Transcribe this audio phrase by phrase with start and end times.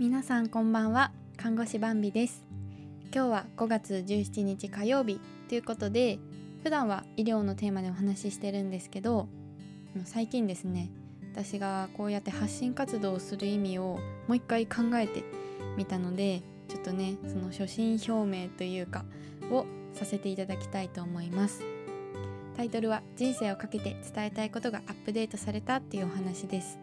[0.00, 1.12] 皆さんこんばんは。
[1.36, 2.42] 看護師バンビです。
[3.14, 5.20] 今日は5月17日火曜日。
[5.46, 6.18] ということで
[6.62, 9.28] 普段は医療のテーマでお話ししてるんですけど
[10.06, 10.88] 最近ですね
[11.34, 15.22] 私がこうやって発信活動をする意味をもう一回考えて
[15.76, 19.04] みたのでちょっとねその初心表明というか
[19.50, 21.62] をさせていただきたいと思います。
[22.56, 26.78] タイトルは人生をかけて伝えたいことがアップデートされたっていうお話です。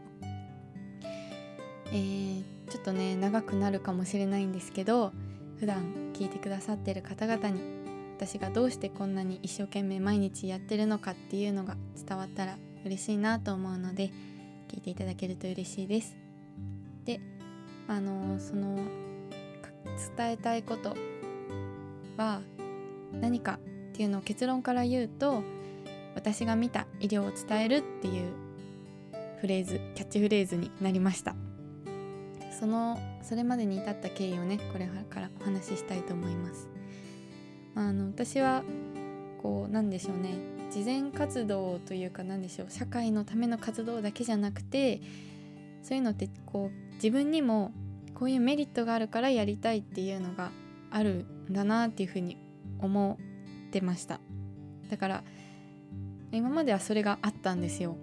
[1.88, 5.12] えー、ちょっとね長くなるかもしれないんですけど
[5.60, 7.62] 普段聞いてくださってる方々に
[8.18, 14.12] 私がどうしてこんなに一生懸命毎日やってるのかっていうのが伝わったら嬉しいなと思うので
[14.70, 16.18] 聞いていただけると嬉しいです。
[17.06, 17.22] で
[17.88, 18.76] あのその
[20.18, 20.96] 伝えたいこと
[22.18, 22.42] は
[23.14, 23.60] 何かっ
[23.94, 25.44] ていうのを結論から言うと
[26.16, 28.34] 私が見た医療を伝えるっていう
[29.40, 31.36] フレーズキャッチフレーズになりました
[32.60, 36.68] そのそれまでに至った経緯をねこれからお話ししたいと思います。
[37.76, 38.64] あの私は
[39.42, 40.36] こうなんでしょうね。
[40.72, 42.72] 慈善活動というか何でしょう。
[42.72, 45.02] 社会のための活動だけじゃなくて
[45.84, 47.72] そういうのってこう自分にも
[48.16, 50.50] こういうメリットがあるからやりたいっていうのが
[50.90, 52.38] あるんだなっていうふうに
[52.80, 53.20] 思
[53.68, 54.20] ってました。
[54.90, 55.24] だから
[56.32, 57.96] 今まではそれがあったんですよ。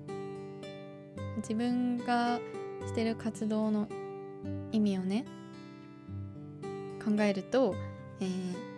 [1.39, 2.39] 自分が
[2.86, 3.89] してる活動の
[4.72, 5.24] 意味をね
[7.04, 7.74] 考えると、
[8.20, 8.74] えー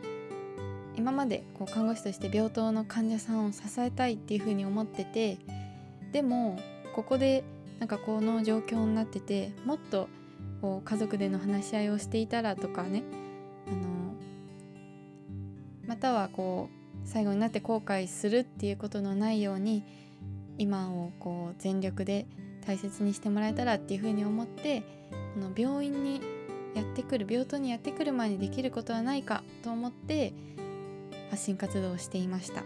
[0.96, 5.38] 今までこう看護師として病棟の患者さんを支えたいっていうふうに思ってて
[6.12, 6.58] でも
[6.94, 7.44] ここで
[7.78, 10.08] なんかこの状況になっててもっと
[10.62, 13.02] こう家族での話し合いをしていたらとかね
[13.68, 14.14] あの
[15.86, 19.84] またはこう最後になって後悔するっていうことのないように
[20.58, 22.26] 今をこう全力で
[22.66, 24.82] 大切にしてもらえたらっていうふうに思って
[25.38, 26.20] の病院に
[26.74, 30.32] やってくる病棟にやってくる前にできることはないかと思って
[31.30, 32.62] 発信活動をしていました。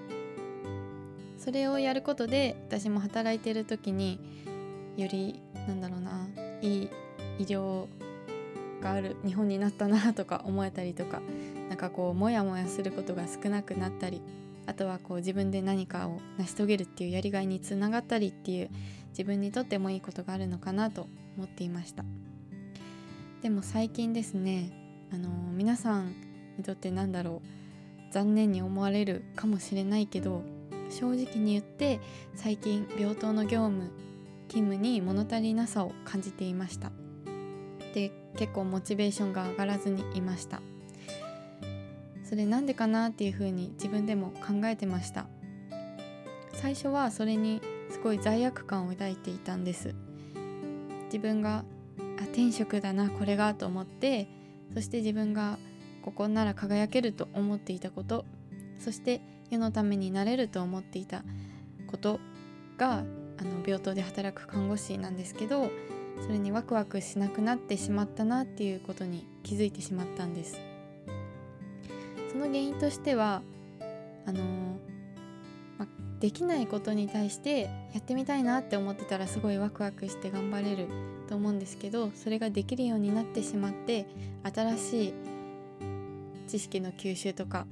[1.41, 4.21] それをやることで私も働いてる時に
[4.99, 6.29] よりなんだろうな
[6.61, 6.91] いい
[7.39, 7.87] 医療
[8.83, 11.23] がある日本になったなとか思えたりとか
[11.71, 14.21] なんかこうモヤモヤすることが少なくなったり
[14.67, 18.71] あとはこう自分で何かを成し遂げるっていうやりがいにつながったりっていう
[19.11, 22.05] 自分にとってもいいことがあるのかなと思っていました。
[23.43, 24.71] でも最近ですね
[25.13, 26.15] あの皆さん
[26.59, 30.43] にとってなんだろう残念に思われるかもしれないけど
[30.91, 32.01] 正直に言って
[32.35, 33.91] 最近病棟の業務
[34.49, 36.91] 勤務に物足りなさを感じていました。
[37.95, 40.61] で結構モチベーションが上がらずにいました。
[42.25, 45.27] それなんでかなっていうふうに自分でも考えてました。
[46.53, 49.95] 最初はそれにすごい罪悪感を抱いていたんです。
[51.07, 51.65] 自分が
[52.21, 54.29] あ転職だなこれがと思って
[54.75, 55.59] そして自分が
[56.03, 58.25] ここなら輝けると思っていたこと
[58.79, 59.21] そして
[59.51, 61.23] 世のためになれると思っていた
[61.87, 62.21] こと
[62.79, 65.71] があの病棟で働く看護師なんですけど
[66.23, 70.61] それにワクワクしなくなってしまったなっていうことに気づいてしまったんです。
[72.31, 73.43] その原因としては
[74.27, 74.45] あの
[75.79, 75.87] ま、
[76.21, 80.87] できないことに対してやってみたいなって思ってたらすごいワクワクして頑張れる
[81.31, 84.05] と思うんですけどそれができるようになってしまって
[84.43, 85.15] 新しい
[86.49, 87.67] 知識の吸収とか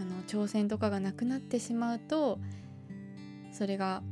[0.00, 2.38] あの挑戦とかがなくなってしまうと
[3.52, 4.02] それが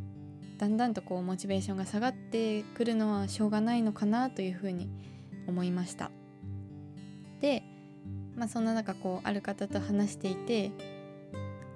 [0.58, 4.90] だんだんとこうモチベーションが下がってくるのはしょうがないのかなというふうに
[5.46, 6.10] 思いました。
[7.40, 7.62] で、
[8.36, 10.70] まあ、そんな中こうある方と話していて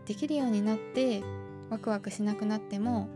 [0.07, 1.23] できるようになって
[1.71, 3.09] ワクワクしなくなっても、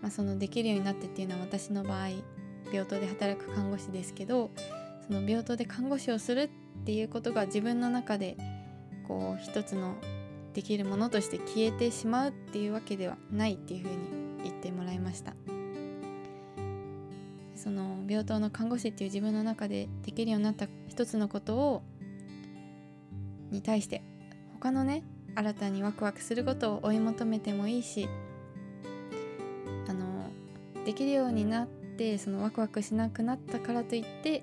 [0.00, 2.08] まあ、そのできるようになってっていうのは私の場合
[2.72, 4.50] 病棟で働く看護師ですけど
[5.06, 6.50] その病棟で看護師をする
[6.82, 8.36] っていうことが自分の中で
[9.06, 9.96] こう一つの
[10.54, 13.96] できるものとして消えてしまうっていうわけではないっていうふうに
[14.44, 15.34] 言ってもらいました。
[17.54, 21.82] その病棟の看護師っていう自分の中でできるようになった一つのことを
[23.52, 24.02] に対して
[24.54, 25.04] 他のね
[25.36, 28.08] 新たにワクワクすることを追い求めてもいいし
[29.88, 30.28] あの
[30.84, 31.81] できるようになって
[32.18, 34.42] そのワクワクしなくなったからといって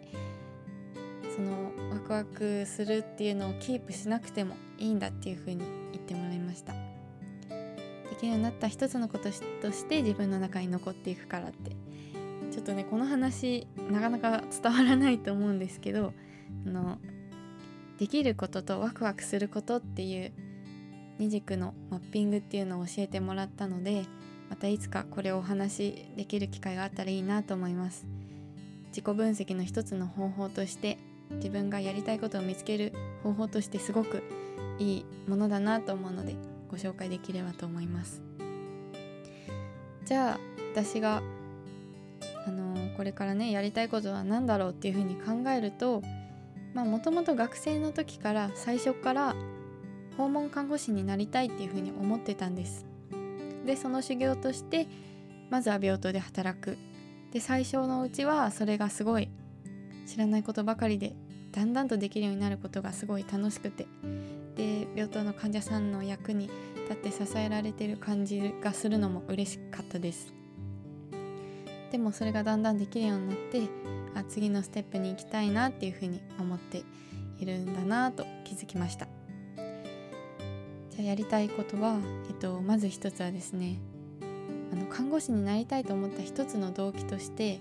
[1.35, 5.57] そのワクワクするっていうのをキープしなくてもいいんだっていうふうに
[5.91, 6.73] 言ってもらいました。
[6.73, 9.29] できるようになった一つのこと
[9.61, 11.75] として自分の中に残っていくからって。
[12.51, 16.13] ちょっとねこの話なかなか伝わらないと思うんですけど
[16.65, 16.97] あの
[17.99, 20.33] できることとワクワクすることっていう
[21.19, 24.05] 二軸のマッピングっていうのを教えてもらったので
[24.49, 28.05] またいつかこれをお話しできる機会があったらいいなと思います。
[28.89, 30.97] 自己分析の一つの方法として
[31.31, 32.93] 自分がやりたいことを見つける
[33.23, 34.23] 方法としてすごく
[34.79, 36.35] いいものだなと思うので
[36.69, 38.21] ご紹介できればと思います。
[40.05, 40.39] じゃあ
[40.73, 41.21] 私が
[42.47, 46.01] あのー、これからねやりたいことは何だろうっていうふうに考えると
[46.73, 49.35] まあもともと学生の時から最初から
[50.17, 52.88] 訪問看護師になりたいっていうふうに思ってたんです。
[53.65, 54.87] でその修行として
[55.49, 56.77] まずは病棟で働く。
[57.31, 59.29] で最初のうちはそれがすごい
[60.07, 61.15] 知らないことばかりで
[61.51, 63.87] だんだんとできるようになることがすごい楽しくて。
[64.55, 66.49] で病棟の患者さんの役に
[66.89, 70.33] 立って支えられてる感じがするのも嬉しかったです。
[71.91, 73.61] でもそれがだんだんできるようになって
[74.15, 76.83] あ次のステップに行きたいなっていうふうに思って
[77.39, 79.18] いるんだなと気づきました。
[81.01, 81.97] ゃあやりたいことは、
[82.29, 83.79] えっと、まず一つはですね
[84.71, 87.59] あの看護師になりたいと思った一つの動機として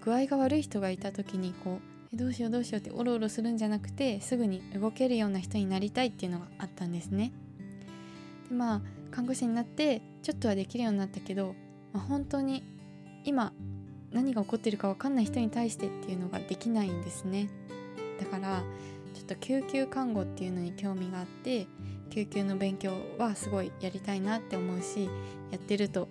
[0.00, 7.32] 具合が悪い人がいた時にこうえどうしようどうしようっておろおろするんじゃなくてすぐに動けるような人になりたいっていうのがあったんですね。
[8.48, 11.54] でまあ看護師になってちょっとはできるようになったけど、
[11.92, 12.62] まあ、本当に
[13.24, 13.52] 今
[14.12, 17.48] 何が起こってるか分かんない人に対してっていうのができないんですね。
[18.20, 18.62] だから
[19.14, 21.66] ちょっと救急看護っていうのに興味があって
[22.10, 25.08] 救急の勉強はすごいやりたいなって思うし
[25.50, 26.08] やってると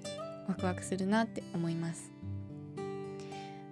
[0.48, 2.12] ワクワクするなって思います。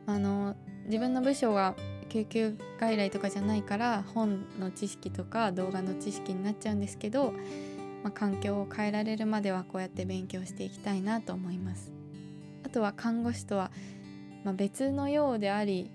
[0.05, 0.55] あの
[0.85, 1.75] 自分の部署が
[2.09, 7.31] 救急外来とかじゃないから本の知識とか動画の知識になっちゃうんですけど、
[8.03, 11.91] まあ、環境を変えられるまではこうやって勉強していきたいなと思います。
[12.65, 13.71] あとは看護師とは、
[14.43, 15.91] まあ、別のようであり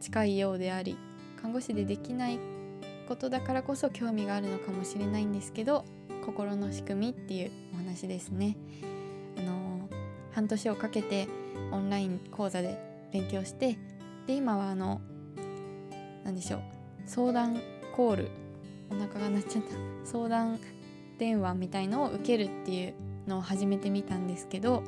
[0.00, 0.96] 近いようであり
[1.40, 2.38] 看護師でできない
[3.12, 5.84] ことだからこそ興味があるのかもしれないんですけど
[6.24, 8.56] 心の仕組みっていうお話ですね。
[9.36, 9.90] あの
[10.32, 11.28] 半年をかけて
[11.72, 12.78] オンライン講座で
[13.12, 13.76] 勉強して
[14.26, 15.02] で今はあの
[16.24, 16.60] 何でしょう
[17.04, 17.60] 相談
[17.94, 18.30] コール
[18.90, 19.74] お腹が鳴っちゃった
[20.06, 20.58] 相談
[21.18, 22.94] 電話みたいのを受けるっていう
[23.26, 24.84] のを始めてみたんですけど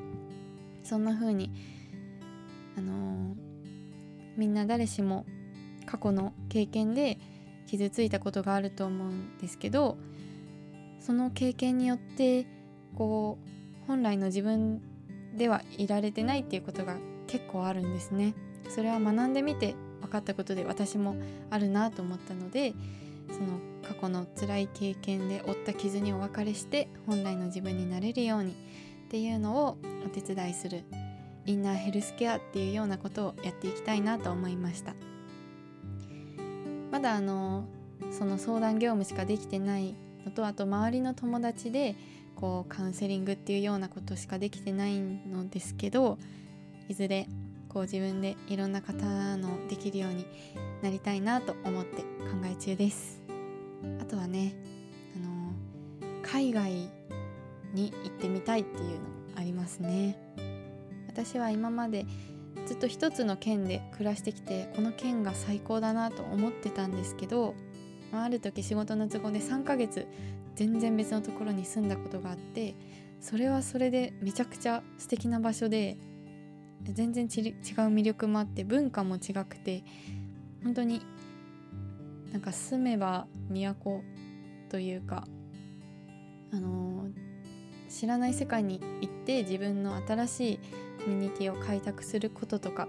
[0.82, 1.50] そんな風に
[2.78, 3.36] あのー、
[4.38, 5.26] みんな誰しも
[5.84, 7.18] 過去の経験で
[7.76, 9.96] 傷ついたことがあると思うんですけど
[11.00, 12.46] その経験によって
[12.96, 14.80] こう本来の自分
[15.36, 18.34] ではいられてないっていうことが結構あるんですね。
[18.68, 21.16] それは学んでみて分かったことで私も
[21.50, 22.74] あるなと思ったので
[23.30, 28.54] その過去の辛い経験で負った傷にお別れして本来の自分になれるようにっ
[29.10, 29.76] ていうのを
[30.06, 30.84] お手伝いする
[31.46, 34.94] インナーヘルスケアっていうようなことをやっていきたいなと思いました
[36.94, 37.64] まだあの
[38.12, 41.96] その相談業務しかできてないのとあと周りの友達で
[42.36, 46.18] こうカウンセリングっていうようなことしかできてないのですけど
[46.88, 47.26] いずれ
[47.68, 50.24] こう自分でいろんな方のできるように
[50.82, 52.06] なりたいなと思って考
[52.44, 53.20] え中です。
[54.00, 54.54] あとはね
[55.16, 55.52] あの
[56.22, 56.70] 海外
[57.72, 58.98] に行ってみたいっていうの
[59.34, 60.16] ありますね。
[61.08, 62.06] 私は今まで
[62.66, 67.54] ずっと一つの県で暮らしてきてこの県が最高だなと思ってたんですけど
[68.12, 70.06] ある時仕事の都合で3ヶ月
[70.54, 72.74] 全然別のところに住んだことがあって
[73.20, 75.96] それはそれでめちゃくちゃ素敵な場所で
[76.82, 79.82] 全然違う魅力もあって文化も違くて
[80.62, 81.00] 本当に
[82.32, 84.02] なんか住めば都
[84.68, 85.24] というか
[86.52, 87.12] あのー、
[87.94, 90.58] 知らない世界に行って自分の新しい
[91.04, 92.88] コミュニティを開拓することとか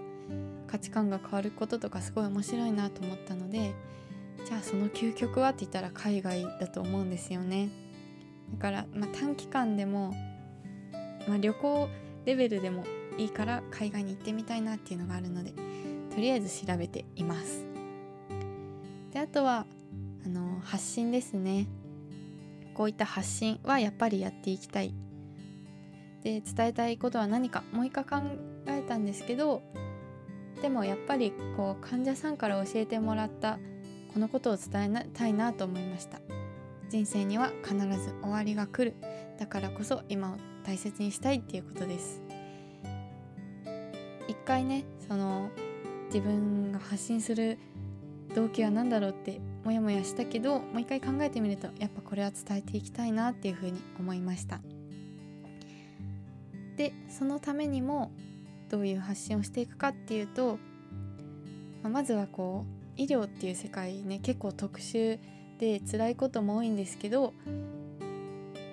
[0.66, 3.72] 価値観が変わることとかすごい面白いなと思ったので
[4.44, 7.68] じゃあその究極はって言ったら海外だと思うんですよね。
[8.52, 10.14] だから、まあ、短期間でも、
[11.28, 11.88] まあ、旅行
[12.24, 12.84] レベルでも
[13.16, 15.52] いいから海外に行ってみたいなっていうのがあるので
[16.10, 17.64] とりあえず調べています。
[19.12, 19.66] であとは
[20.24, 21.66] あの発信ですね。
[22.76, 24.92] こういった発信はやっぱりやっていきたい。
[26.22, 27.64] で伝えたいことは何か。
[27.72, 28.16] もう一回考
[28.66, 29.62] えたんですけど
[30.60, 33.58] でもやっぱりこう患者さんから教えてもらった
[34.12, 36.20] このことを伝えたいなと思いました。
[36.90, 38.96] 人生には必ず終わりが来る。
[39.38, 42.20] だからこそ今を大切にしたいっていうことです。
[44.28, 45.48] 一回ねその
[46.08, 47.58] 自分が発信する
[48.34, 54.60] 動機は何だろうってモヤモヤしたけどもう一回考えてみるとやっぱこれは伝えていきたいなっていうふうに思いました。
[56.76, 58.12] でそのためにも
[58.68, 60.60] どういう発信をしていくかっていうと、
[61.82, 65.18] まあ、まずはこう医療っていう世界ね結構特殊
[65.58, 67.34] で辛いことも多いんですけど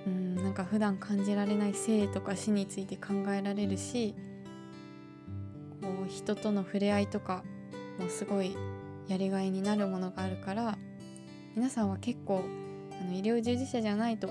[0.06, 4.14] うんなんか普段感じられない生とか死について考えられるし
[5.82, 7.44] こう人との触れ合いとか
[8.00, 8.56] もすごい
[9.08, 10.78] やりがいになるものがあるから
[11.56, 12.44] 皆さんは結構
[13.02, 14.30] あの医療従事者じゃないと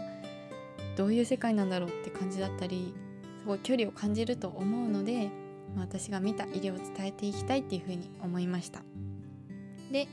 [0.97, 2.95] どういう世界なんだろうって感じだったり
[3.43, 5.31] すごい距離を感じると思うので、
[5.75, 8.83] まあ、私が見た医療を伝えていきたいっていうふうに思いました。
[9.91, 10.07] で、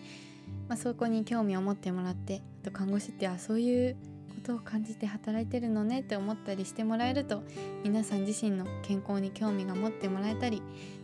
[0.67, 3.95] まあ、そこに興味を持ってもらってあと看護師ってあそういう
[4.29, 7.43] ことを感じて働いてるのねって思ったりしてもらえると
[7.83, 10.61] 皆さん自身の健康に興味が持ってもらえたり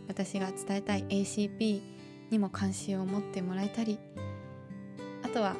[0.08, 1.95] 私が伝えたい ACP
[2.30, 3.98] にも関心を持ってもらえたり
[5.22, 5.56] あとは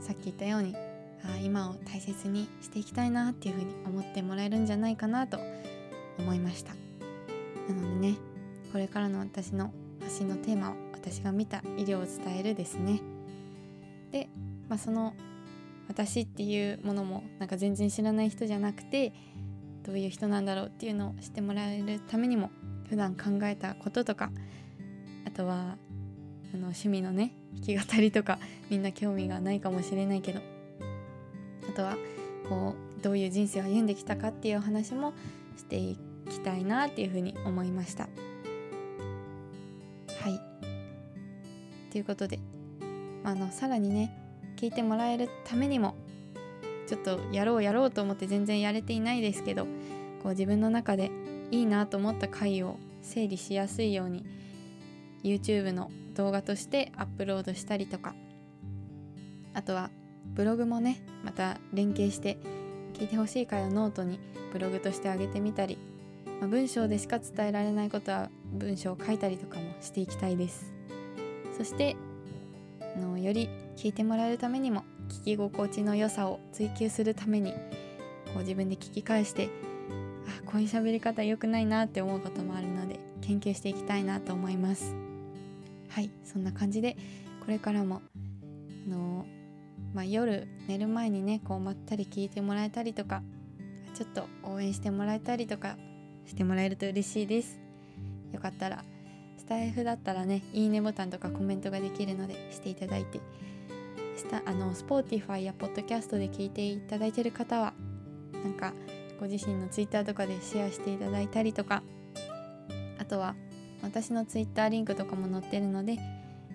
[0.00, 0.74] さっき言ったように
[1.24, 5.38] あ今を大切にしていきたいなっていうふうに思ってもらえるんじゃないかなと
[6.18, 6.74] 思いました。
[7.68, 8.16] なのでね
[8.72, 13.00] これからの私の発信のテーマを私が見た医療を伝えるですね。
[14.12, 14.28] で、
[14.68, 15.14] まあ、その
[15.88, 19.12] 私っていうものもなんか全然知らない人じゃなくて
[19.82, 22.50] どういう人なんだろうっていうのを知ってもらえるためにも
[22.88, 24.30] 普段考えたこととか
[25.26, 25.76] あとは
[26.52, 28.38] あの趣味のね弾き語りとか
[28.68, 30.40] みんな興味がないかもしれないけど
[31.68, 31.96] あとは
[32.48, 35.14] こうどういう人生を歩んできたかっていうお話も
[35.56, 38.04] していきたいなっていうふうに思いました。
[38.04, 38.08] は
[40.28, 40.40] い
[41.90, 42.38] ということで、
[43.24, 44.16] あのさらにね
[44.56, 45.94] 聞いてもらえるためにも
[46.86, 49.64] ちょっとやろうやろうと思って全然やれていないですけど
[50.22, 51.10] こう自分の中で
[51.50, 54.24] いいなと思った回を整理しやすいように
[55.22, 58.14] YouTube の動画としてアップロードしたりとか。
[59.54, 59.90] あとは
[60.34, 62.38] ブログもねまた連携して
[62.94, 64.20] 聞いてほしい回をノートに
[64.52, 65.78] ブログとして上げてみたり、
[66.40, 70.72] まあ、文章でしか伝えられないことは文章を書いたりとかもしていきたいです。
[71.56, 71.96] そして
[72.96, 77.52] あのより聞いてもらえるためにも聞き心地の良さを追求するために
[78.32, 79.50] こう自分で聞き返して
[80.26, 85.09] あこういう喋り方良くないなって思うこともあるので研究していきたいなと思います。
[85.90, 86.96] はいそんな感じで
[87.40, 88.02] これからも
[88.86, 89.26] あの
[89.94, 93.22] まあ、夜寝る前にねこうまったり聞いてもらえたりとか
[93.94, 95.76] ちょっと応援してもらえたりとか
[96.26, 97.58] してもらえると嬉しいです。
[98.32, 98.84] よかったら
[99.36, 103.20] スタイフだったらねいいねボタンとかコメントができるのでしていただいて
[104.16, 107.74] スタあの Spotify や Podcast で聞いていただいてる方は
[108.44, 108.72] なんか
[109.18, 111.82] ご自身の Twitter とかでシェアしていただいたりとか
[112.98, 113.34] あとは
[113.82, 115.98] 私の Twitter リンクとかも載ってるので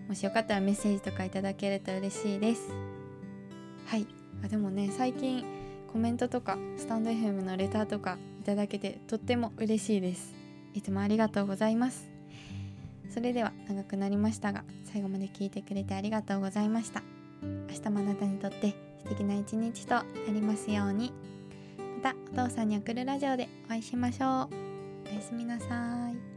[0.08, 2.70] もしよかったらメッセージとかいただけると嬉しいです。
[3.88, 4.06] はい。
[4.44, 5.44] あでもね最近
[5.92, 10.34] コメントとかスタンド FM のレターとかいただけてとっても嬉しいです。
[10.74, 12.08] いつもありがとうございます。
[13.10, 17.02] それでは長くなりましたが最後まで聞いてくれてありがとうございました。
[17.42, 21.14] 明日もあなたにとって素敵な一日となりますように。
[22.04, 24.50] またお父さんに送るラジオでお会いしましょう。
[25.10, 26.35] おやすみなさい。